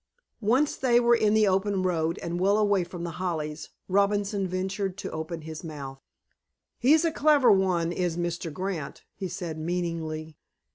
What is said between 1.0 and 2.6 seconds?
in the open road, and well